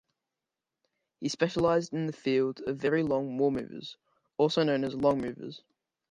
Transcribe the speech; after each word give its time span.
He 1.19 1.29
specialized 1.29 1.93
in 1.93 2.07
the 2.07 2.11
field 2.11 2.59
of 2.65 2.77
very 2.77 3.03
long 3.03 3.37
moremovers, 3.37 3.97
also 4.35 4.63
known 4.63 4.83
as 4.83 4.95
longmovers. 4.95 5.61